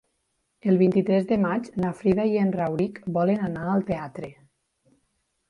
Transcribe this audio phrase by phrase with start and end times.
[0.71, 4.33] El vint-i-tres de maig na Frida i en Rauric volen anar al teatre.